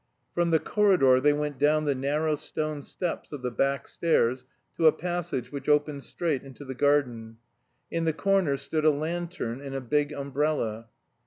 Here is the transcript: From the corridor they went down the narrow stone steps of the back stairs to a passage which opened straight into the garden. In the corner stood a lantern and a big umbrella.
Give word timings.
From 0.33 0.49
the 0.49 0.57
corridor 0.57 1.19
they 1.19 1.31
went 1.31 1.59
down 1.59 1.85
the 1.85 1.93
narrow 1.93 2.33
stone 2.33 2.81
steps 2.81 3.31
of 3.31 3.43
the 3.43 3.51
back 3.51 3.87
stairs 3.87 4.45
to 4.75 4.87
a 4.87 4.91
passage 4.91 5.51
which 5.51 5.69
opened 5.69 6.03
straight 6.03 6.41
into 6.41 6.65
the 6.65 6.73
garden. 6.73 7.37
In 7.91 8.05
the 8.05 8.11
corner 8.13 8.57
stood 8.57 8.83
a 8.83 8.89
lantern 8.89 9.61
and 9.61 9.75
a 9.75 9.79
big 9.79 10.11
umbrella. 10.11 10.87